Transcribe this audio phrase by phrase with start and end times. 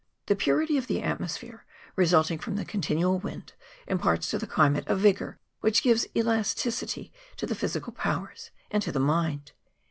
[0.25, 1.63] The purity of the atmosphere,
[1.95, 3.53] resulting from the continual wind,
[3.87, 8.91] imparts to the climate a vigour which gives elasticity to the physical powers and to
[8.91, 9.51] the mind.